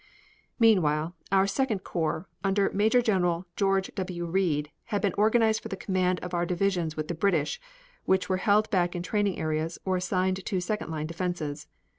Meanwhile 0.57 1.15
our 1.31 1.45
Second 1.45 1.83
Corps, 1.83 2.27
under 2.43 2.71
Maj. 2.73 3.03
Gen. 3.03 3.45
George 3.55 3.91
W. 3.93 4.25
Read, 4.25 4.71
had 4.85 4.99
been 4.99 5.13
organized 5.15 5.61
for 5.61 5.67
the 5.67 5.75
command 5.77 6.19
of 6.21 6.33
our 6.33 6.43
divisions 6.43 6.97
with 6.97 7.07
the 7.07 7.13
British, 7.13 7.61
which 8.05 8.27
were 8.27 8.37
held 8.37 8.67
back 8.71 8.95
in 8.95 9.03
training 9.03 9.37
areas 9.37 9.77
or 9.85 9.97
assigned 9.97 10.43
to 10.43 10.59
second 10.59 10.89
line 10.89 11.05
defenses. 11.05 11.67